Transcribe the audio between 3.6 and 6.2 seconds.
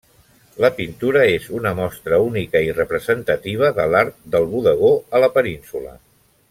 de l'art del bodegó a la península.